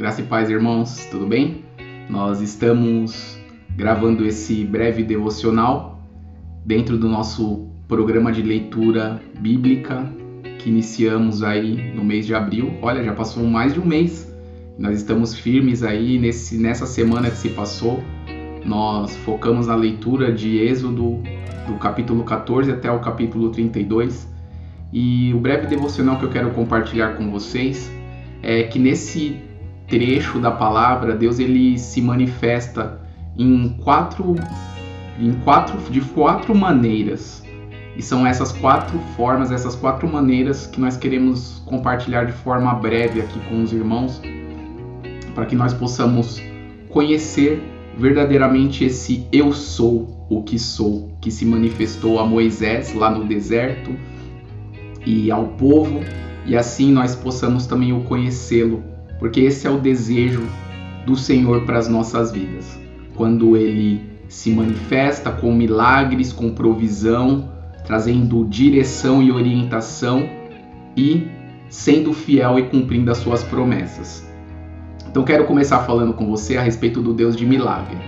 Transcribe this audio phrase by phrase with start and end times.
[0.00, 1.62] Graça e paz, irmãos, tudo bem?
[2.08, 3.38] Nós estamos
[3.76, 6.00] gravando esse breve devocional
[6.64, 10.10] dentro do nosso programa de leitura bíblica
[10.58, 12.78] que iniciamos aí no mês de abril.
[12.80, 14.34] Olha, já passou mais de um mês.
[14.78, 18.02] Nós estamos firmes aí nesse, nessa semana que se passou.
[18.64, 21.20] Nós focamos na leitura de Êxodo
[21.68, 24.26] do capítulo 14 até o capítulo 32.
[24.94, 27.92] E o breve devocional que eu quero compartilhar com vocês
[28.42, 29.49] é que nesse
[29.90, 33.00] trecho da palavra, Deus ele se manifesta
[33.36, 34.36] em quatro,
[35.18, 37.42] em quatro, de quatro maneiras.
[37.96, 43.20] E são essas quatro formas, essas quatro maneiras que nós queremos compartilhar de forma breve
[43.20, 44.22] aqui com os irmãos,
[45.34, 46.40] para que nós possamos
[46.88, 47.62] conhecer
[47.98, 53.94] verdadeiramente esse eu sou o que sou, que se manifestou a Moisés lá no deserto
[55.04, 56.00] e ao povo,
[56.46, 58.82] e assim nós possamos também o conhecê-lo
[59.20, 60.42] porque esse é o desejo
[61.06, 62.80] do Senhor para as nossas vidas.
[63.14, 67.52] Quando ele se manifesta com milagres, com provisão,
[67.84, 70.28] trazendo direção e orientação
[70.96, 71.28] e
[71.68, 74.28] sendo fiel e cumprindo as suas promessas.
[75.08, 77.98] Então quero começar falando com você a respeito do Deus de milagre.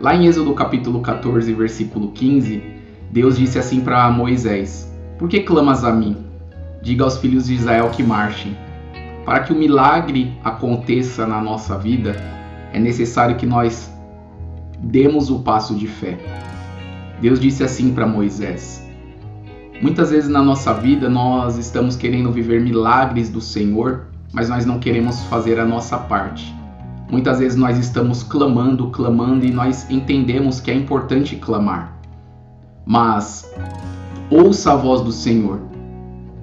[0.00, 2.62] Lá em Êxodo capítulo 14, versículo 15,
[3.10, 6.16] Deus disse assim para Moisés: Por que clamas a mim?
[6.82, 8.56] Diga aos filhos de Israel que marchem.
[9.28, 12.16] Para que o milagre aconteça na nossa vida,
[12.72, 13.94] é necessário que nós
[14.78, 16.16] demos o passo de fé.
[17.20, 18.88] Deus disse assim para Moisés:
[19.82, 24.78] Muitas vezes na nossa vida nós estamos querendo viver milagres do Senhor, mas nós não
[24.78, 26.50] queremos fazer a nossa parte.
[27.10, 31.92] Muitas vezes nós estamos clamando, clamando e nós entendemos que é importante clamar.
[32.86, 33.54] Mas
[34.30, 35.68] ouça a voz do Senhor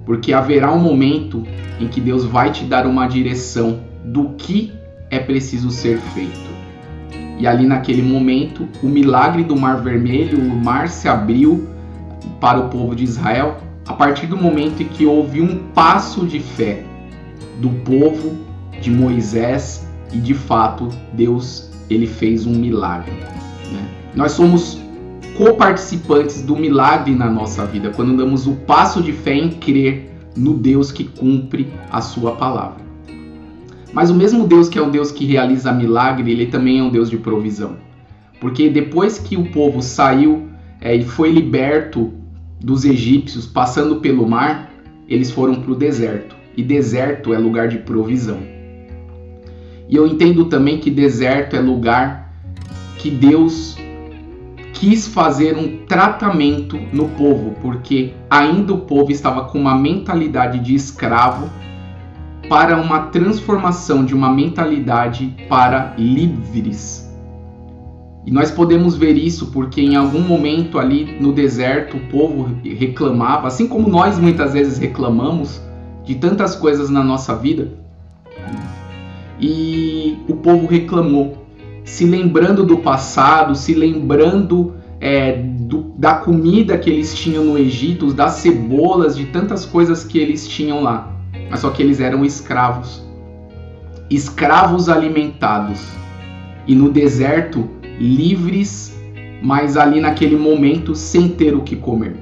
[0.06, 1.42] porque haverá um momento
[1.80, 4.72] em que Deus vai te dar uma direção do que
[5.10, 6.46] é preciso ser feito.
[7.38, 11.68] E ali naquele momento, o milagre do Mar Vermelho, o mar se abriu
[12.40, 16.40] para o povo de Israel a partir do momento em que houve um passo de
[16.40, 16.82] fé
[17.60, 18.38] do povo
[18.80, 23.12] de Moisés e de fato Deus ele fez um milagre.
[23.72, 23.88] Né?
[24.14, 24.80] Nós somos
[25.36, 30.54] coparticipantes do milagre na nossa vida, quando damos o passo de fé em crer no
[30.54, 32.84] Deus que cumpre a sua palavra.
[33.92, 36.90] Mas o mesmo Deus que é o Deus que realiza milagre, ele também é um
[36.90, 37.76] Deus de provisão.
[38.40, 40.48] Porque depois que o povo saiu
[40.80, 42.12] é, e foi liberto
[42.60, 44.70] dos egípcios passando pelo mar,
[45.08, 46.34] eles foram para o deserto.
[46.56, 48.38] E deserto é lugar de provisão.
[49.88, 52.34] E eu entendo também que deserto é lugar
[52.98, 53.76] que Deus
[54.78, 60.74] quis fazer um tratamento no povo, porque ainda o povo estava com uma mentalidade de
[60.74, 61.50] escravo
[62.48, 67.10] para uma transformação de uma mentalidade para livres.
[68.26, 73.46] E nós podemos ver isso porque em algum momento ali no deserto o povo reclamava,
[73.46, 75.60] assim como nós muitas vezes reclamamos
[76.04, 77.72] de tantas coisas na nossa vida.
[79.40, 81.45] E o povo reclamou
[81.86, 88.12] se lembrando do passado, se lembrando é, do, da comida que eles tinham no Egito,
[88.12, 91.12] das cebolas, de tantas coisas que eles tinham lá.
[91.48, 93.06] Mas só que eles eram escravos.
[94.10, 95.86] Escravos alimentados.
[96.66, 97.70] E no deserto,
[98.00, 98.92] livres,
[99.40, 102.16] mas ali naquele momento sem ter o que comer.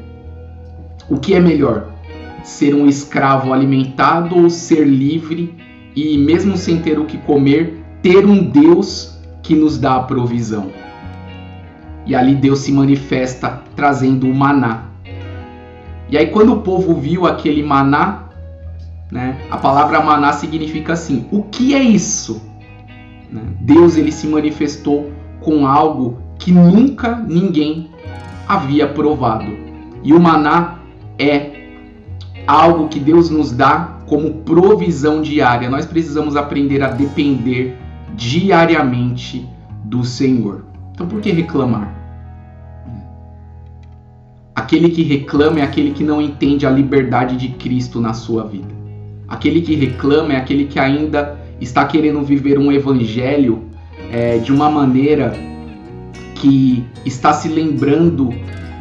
[1.09, 1.91] O que é melhor?
[2.43, 5.55] Ser um escravo alimentado ou ser livre
[5.97, 9.14] e, mesmo sem ter o que comer, ter um Deus
[9.44, 10.72] que nos dá a provisão.
[12.06, 14.87] E ali Deus se manifesta trazendo o maná.
[16.10, 18.25] E aí quando o povo viu aquele maná,
[19.12, 22.43] né, a palavra maná significa assim: o que é isso?
[23.31, 23.43] Né?
[23.60, 27.91] Deus ele se manifestou com algo que nunca ninguém
[28.49, 29.53] havia provado.
[30.03, 30.78] E o maná
[31.19, 31.53] é
[32.47, 35.71] algo que Deus nos dá como provisão diária.
[35.71, 37.78] Nós precisamos aprender a depender
[38.17, 39.49] diariamente
[39.85, 40.65] do Senhor.
[40.93, 41.94] Então por que reclamar?
[44.55, 48.73] Aquele que reclama é aquele que não entende a liberdade de Cristo na sua vida.
[49.29, 53.65] Aquele que reclama é aquele que ainda está querendo viver um evangelho
[54.12, 55.35] é, de uma maneira
[56.35, 58.31] que está se lembrando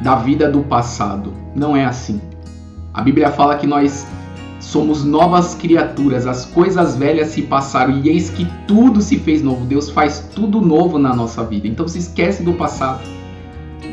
[0.03, 1.33] da vida do passado.
[1.55, 2.21] Não é assim.
[2.93, 4.07] A Bíblia fala que nós
[4.63, 9.65] Somos novas criaturas, as coisas velhas se passaram e eis que tudo se fez novo.
[9.65, 11.67] Deus faz tudo novo na nossa vida.
[11.67, 13.01] Então se esquece do passado.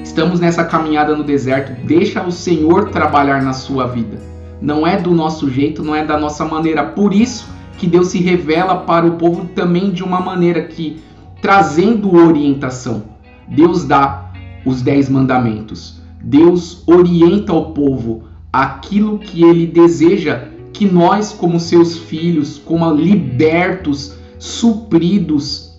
[0.03, 4.19] Estamos nessa caminhada no deserto, deixa o Senhor trabalhar na sua vida.
[4.63, 6.85] Não é do nosso jeito, não é da nossa maneira.
[6.85, 11.03] Por isso que Deus se revela para o povo também de uma maneira que,
[11.43, 13.03] trazendo orientação,
[13.49, 14.31] Deus dá
[14.65, 16.01] os dez mandamentos.
[16.23, 24.15] Deus orienta o povo aquilo que ele deseja que nós, como seus filhos, como libertos,
[24.39, 25.79] supridos,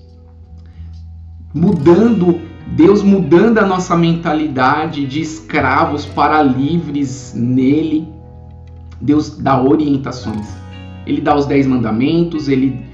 [1.54, 8.08] mudando, Deus mudando a nossa mentalidade de escravos para livres nele.
[9.00, 10.48] Deus dá orientações.
[11.06, 12.86] Ele dá os dez mandamentos, ele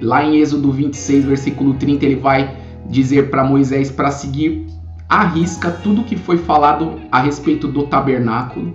[0.00, 2.56] lá em Êxodo 26, versículo 30, ele vai
[2.88, 4.66] dizer para Moisés para seguir
[5.08, 8.74] à risca tudo que foi falado a respeito do tabernáculo.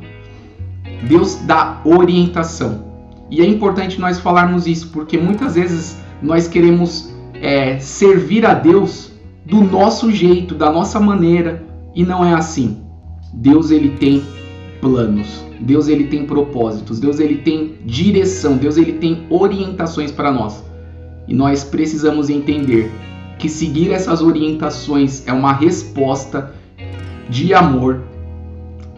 [1.03, 2.91] Deus dá orientação.
[3.29, 9.11] E é importante nós falarmos isso, porque muitas vezes nós queremos é, servir a Deus
[9.45, 11.65] do nosso jeito, da nossa maneira,
[11.95, 12.81] e não é assim.
[13.33, 14.21] Deus ele tem
[14.81, 20.63] planos, Deus ele tem propósitos, Deus ele tem direção, Deus ele tem orientações para nós.
[21.27, 22.91] E nós precisamos entender
[23.39, 26.53] que seguir essas orientações é uma resposta
[27.29, 28.01] de amor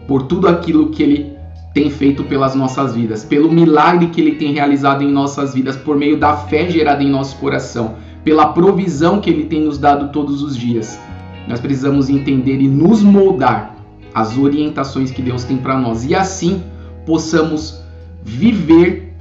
[0.06, 1.33] por tudo aquilo que ele
[1.74, 5.96] tem feito pelas nossas vidas, pelo milagre que ele tem realizado em nossas vidas por
[5.96, 10.40] meio da fé gerada em nosso coração, pela provisão que ele tem nos dado todos
[10.40, 11.00] os dias.
[11.48, 13.74] Nós precisamos entender e nos moldar
[14.14, 16.62] as orientações que Deus tem para nós e assim
[17.04, 17.82] possamos
[18.22, 19.12] viver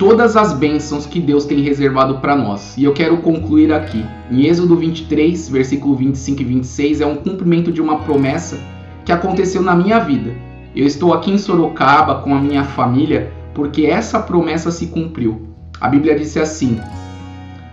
[0.00, 2.76] todas as bênçãos que Deus tem reservado para nós.
[2.76, 4.04] E eu quero concluir aqui.
[4.28, 8.58] Em Êxodo 23, versículo 25 e 26 é um cumprimento de uma promessa
[9.04, 13.86] que aconteceu na minha vida eu estou aqui em Sorocaba com a minha família porque
[13.86, 15.48] essa promessa se cumpriu.
[15.80, 16.80] A Bíblia disse assim: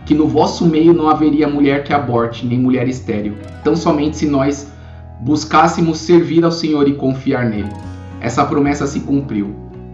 [0.09, 4.25] que no vosso meio não haveria mulher que aborte, nem mulher estéril, tão somente se
[4.25, 4.71] nós
[5.21, 7.69] buscássemos servir ao Senhor e confiar nele.
[8.19, 9.53] Essa promessa se cumpriu.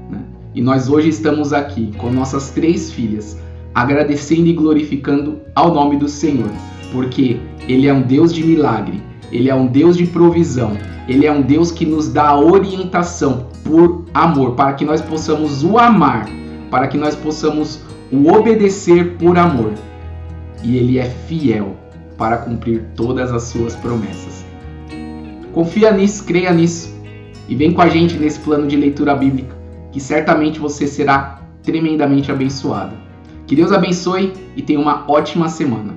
[0.09, 0.19] Né?
[0.53, 3.37] E nós hoje estamos aqui com nossas três filhas,
[3.73, 6.49] agradecendo e glorificando ao nome do Senhor,
[6.93, 7.37] porque
[7.67, 9.03] Ele é um Deus de milagre,
[9.33, 14.05] Ele é um Deus de provisão, ele é um Deus que nos dá orientação por
[14.13, 16.27] amor, para que nós possamos o amar,
[16.71, 17.81] para que nós possamos
[18.11, 19.73] o obedecer por amor.
[20.63, 21.75] E ele é fiel
[22.17, 24.45] para cumprir todas as suas promessas.
[25.53, 26.93] Confia nisso, creia nisso
[27.47, 29.55] e vem com a gente nesse plano de leitura bíblica,
[29.91, 32.95] que certamente você será tremendamente abençoado.
[33.45, 35.93] Que Deus abençoe e tenha uma ótima semana.